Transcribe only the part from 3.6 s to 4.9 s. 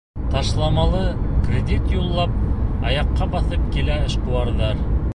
килә эшҡыуарҙар.